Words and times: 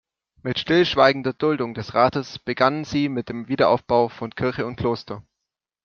Mit 0.41 0.57
stillschweigender 0.57 1.33
Duldung 1.33 1.75
des 1.75 1.93
Rates 1.93 2.39
begannen 2.39 2.85
sie 2.85 3.07
mit 3.07 3.29
dem 3.29 3.47
Wiederaufbau 3.49 4.09
von 4.09 4.31
Kirche 4.33 4.65
und 4.65 4.75
Kloster. 4.77 5.21